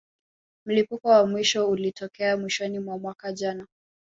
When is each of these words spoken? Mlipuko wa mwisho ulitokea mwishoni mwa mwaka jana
Mlipuko 0.65 1.07
wa 1.09 1.27
mwisho 1.27 1.69
ulitokea 1.69 2.37
mwishoni 2.37 2.79
mwa 2.79 2.97
mwaka 2.99 3.33
jana 3.33 3.67